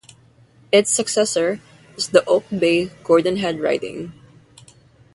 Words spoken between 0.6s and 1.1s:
Its